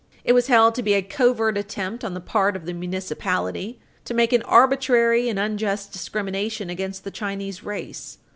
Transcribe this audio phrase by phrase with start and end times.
[0.23, 4.15] It was held to be a covert attempt on the part of the municipality to
[4.15, 8.17] make an arbitrary and unjust discrimination against the Chinese race.